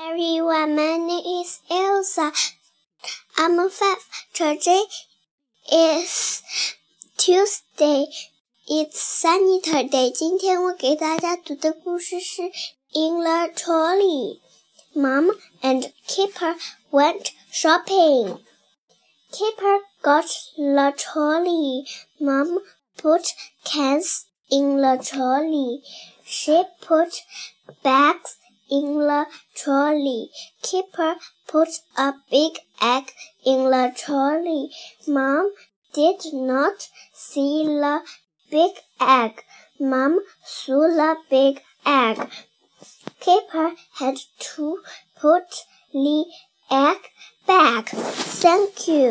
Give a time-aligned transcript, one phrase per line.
[0.00, 2.30] Everyone, my name is Elsa.
[3.36, 3.98] I'm five.
[4.32, 4.84] Today
[5.72, 6.40] is
[7.16, 8.06] Tuesday.
[8.68, 10.12] It's sunny today.
[10.12, 12.42] 今天我给大家读的故事是
[12.92, 14.38] 《In the Trolley》。
[14.94, 16.54] Mom and Kipper
[16.92, 18.38] went shopping.
[19.32, 21.84] Kipper got the trolley.
[22.20, 22.60] Mom
[22.96, 23.32] put
[23.64, 25.82] cans in the trolley.
[26.24, 27.24] She put
[27.82, 28.36] bags
[28.70, 30.30] in the trolley.
[30.62, 33.12] Kipper put a big egg
[33.44, 34.70] in the trolley.
[35.06, 35.52] Mom
[35.92, 38.00] did not see the
[38.50, 39.42] big egg.
[39.80, 42.28] Mom threw the big egg.
[43.20, 44.78] Kipper had to
[45.20, 46.24] put the
[46.70, 46.98] egg
[47.46, 47.88] back.
[47.88, 49.06] Thank you.